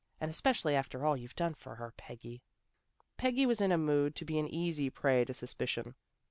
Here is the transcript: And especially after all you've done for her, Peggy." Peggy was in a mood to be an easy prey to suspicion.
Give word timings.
And 0.19 0.31
especially 0.31 0.73
after 0.75 1.05
all 1.05 1.15
you've 1.15 1.35
done 1.35 1.53
for 1.53 1.75
her, 1.75 1.93
Peggy." 1.95 2.41
Peggy 3.17 3.45
was 3.45 3.61
in 3.61 3.71
a 3.71 3.77
mood 3.77 4.15
to 4.15 4.25
be 4.25 4.39
an 4.39 4.47
easy 4.47 4.89
prey 4.89 5.23
to 5.25 5.33
suspicion. 5.35 5.93